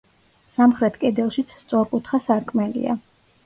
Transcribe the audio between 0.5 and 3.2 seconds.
სამხრეთ კედელშიც სწორკუთხა სარკმელია.